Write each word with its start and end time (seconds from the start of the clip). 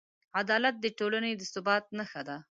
عدالت 0.41 0.75
د 0.79 0.85
ټولنې 0.99 1.31
د 1.35 1.41
ثبات 1.53 1.83
نښه 1.97 2.21
ده. 2.27 2.37